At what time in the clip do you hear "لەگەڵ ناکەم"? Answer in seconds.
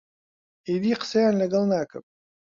1.41-2.03